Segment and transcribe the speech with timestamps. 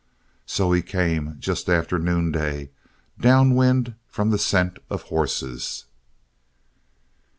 [0.47, 2.71] So he came, just after noonday,
[3.19, 5.85] down wind from the scent of horses.